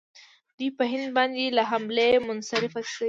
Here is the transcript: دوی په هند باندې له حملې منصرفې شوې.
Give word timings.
دوی 0.57 0.69
په 0.77 0.83
هند 0.91 1.09
باندې 1.17 1.55
له 1.57 1.63
حملې 1.71 2.09
منصرفې 2.27 2.81
شوې. 2.91 2.99